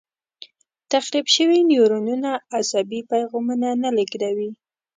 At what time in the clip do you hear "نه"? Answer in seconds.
3.83-3.89